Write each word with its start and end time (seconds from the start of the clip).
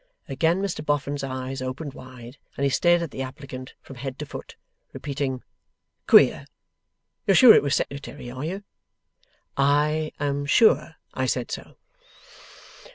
Again 0.27 0.63
Mr 0.63 0.83
Boffin's 0.83 1.23
eyes 1.23 1.61
opened 1.61 1.93
wide, 1.93 2.37
and 2.57 2.63
he 2.63 2.71
stared 2.71 3.03
at 3.03 3.11
the 3.11 3.21
applicant 3.21 3.75
from 3.83 3.97
head 3.97 4.17
to 4.17 4.25
foot, 4.25 4.55
repeating 4.93 5.43
'Queer! 6.07 6.47
You're 7.27 7.35
sure 7.35 7.53
it 7.53 7.61
was 7.61 7.75
Secretary? 7.75 8.31
Are 8.31 8.43
you?' 8.45 8.63
'I 9.57 10.11
am 10.19 10.47
sure 10.47 10.95
I 11.13 11.27
said 11.27 11.51
so. 11.51 11.77